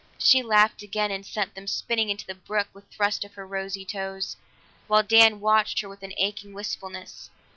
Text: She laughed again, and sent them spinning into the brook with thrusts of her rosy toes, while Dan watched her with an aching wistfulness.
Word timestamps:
She 0.17 0.41
laughed 0.41 0.81
again, 0.81 1.11
and 1.11 1.23
sent 1.23 1.53
them 1.53 1.67
spinning 1.67 2.09
into 2.09 2.25
the 2.25 2.33
brook 2.33 2.69
with 2.73 2.89
thrusts 2.89 3.23
of 3.23 3.35
her 3.35 3.45
rosy 3.45 3.85
toes, 3.85 4.35
while 4.87 5.03
Dan 5.03 5.39
watched 5.39 5.79
her 5.81 5.89
with 5.89 6.01
an 6.01 6.13
aching 6.17 6.53
wistfulness. 6.53 7.29